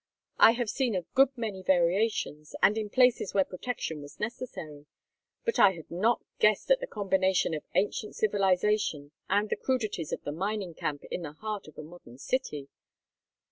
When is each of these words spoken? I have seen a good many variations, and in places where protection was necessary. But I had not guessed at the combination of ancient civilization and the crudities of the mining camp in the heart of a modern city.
I 0.39 0.53
have 0.53 0.67
seen 0.67 0.95
a 0.95 1.03
good 1.13 1.29
many 1.37 1.61
variations, 1.61 2.55
and 2.63 2.75
in 2.75 2.89
places 2.89 3.35
where 3.35 3.43
protection 3.45 4.01
was 4.01 4.19
necessary. 4.19 4.87
But 5.45 5.59
I 5.59 5.73
had 5.73 5.91
not 5.91 6.23
guessed 6.39 6.71
at 6.71 6.79
the 6.79 6.87
combination 6.87 7.53
of 7.53 7.61
ancient 7.75 8.15
civilization 8.15 9.11
and 9.29 9.51
the 9.51 9.57
crudities 9.57 10.11
of 10.11 10.23
the 10.23 10.31
mining 10.31 10.73
camp 10.73 11.03
in 11.11 11.21
the 11.21 11.33
heart 11.33 11.67
of 11.67 11.77
a 11.77 11.83
modern 11.83 12.17
city. 12.17 12.67